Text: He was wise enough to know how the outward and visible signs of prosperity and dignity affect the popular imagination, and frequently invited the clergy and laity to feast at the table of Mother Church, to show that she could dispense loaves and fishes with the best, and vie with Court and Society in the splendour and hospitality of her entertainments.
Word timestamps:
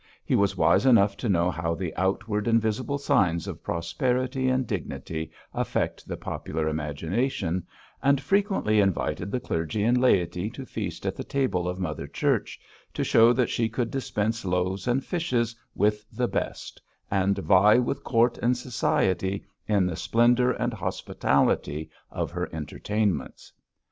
He 0.25 0.33
was 0.35 0.57
wise 0.57 0.87
enough 0.87 1.15
to 1.17 1.29
know 1.29 1.51
how 1.51 1.75
the 1.75 1.95
outward 1.95 2.47
and 2.47 2.59
visible 2.59 2.97
signs 2.97 3.45
of 3.47 3.61
prosperity 3.61 4.49
and 4.49 4.65
dignity 4.65 5.29
affect 5.53 6.07
the 6.07 6.17
popular 6.17 6.67
imagination, 6.67 7.67
and 8.01 8.19
frequently 8.19 8.79
invited 8.79 9.29
the 9.29 9.39
clergy 9.39 9.83
and 9.83 9.95
laity 10.01 10.49
to 10.49 10.65
feast 10.65 11.05
at 11.05 11.15
the 11.15 11.23
table 11.23 11.69
of 11.69 11.77
Mother 11.79 12.07
Church, 12.07 12.59
to 12.95 13.03
show 13.03 13.31
that 13.33 13.51
she 13.51 13.69
could 13.69 13.91
dispense 13.91 14.43
loaves 14.43 14.87
and 14.87 15.05
fishes 15.05 15.55
with 15.75 16.03
the 16.11 16.27
best, 16.27 16.81
and 17.11 17.37
vie 17.37 17.77
with 17.77 18.03
Court 18.03 18.39
and 18.39 18.57
Society 18.57 19.45
in 19.67 19.85
the 19.85 19.95
splendour 19.95 20.49
and 20.49 20.73
hospitality 20.73 21.91
of 22.09 22.31
her 22.31 22.49
entertainments. 22.51 23.53